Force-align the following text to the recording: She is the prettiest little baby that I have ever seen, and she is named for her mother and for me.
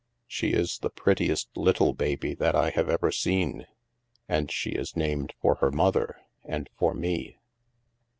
She 0.25 0.47
is 0.53 0.79
the 0.79 0.89
prettiest 0.89 1.55
little 1.55 1.93
baby 1.93 2.33
that 2.33 2.55
I 2.55 2.71
have 2.71 2.89
ever 2.89 3.11
seen, 3.11 3.67
and 4.27 4.49
she 4.51 4.71
is 4.71 4.95
named 4.97 5.35
for 5.39 5.57
her 5.57 5.69
mother 5.69 6.21
and 6.43 6.71
for 6.75 6.95
me. 6.95 7.37